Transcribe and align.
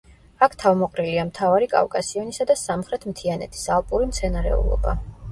აქ 0.45 0.53
თავმოყრილია 0.61 1.25
მთავარი 1.25 1.67
კავკასიონისა 1.73 2.47
და 2.51 2.55
სამხრეთ 2.61 3.05
მთიანეთის 3.11 3.67
ალპური 3.75 4.09
მცენარეულობა. 4.13 4.95